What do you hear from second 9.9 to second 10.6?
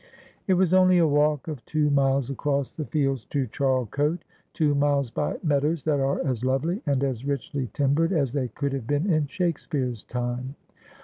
time.